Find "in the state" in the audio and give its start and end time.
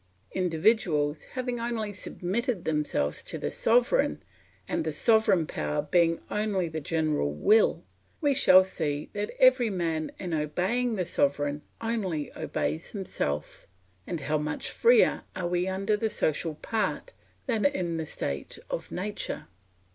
17.63-18.57